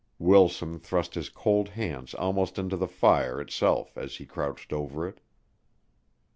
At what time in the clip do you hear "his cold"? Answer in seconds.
1.13-1.69